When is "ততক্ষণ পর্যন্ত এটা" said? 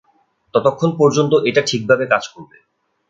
0.53-1.61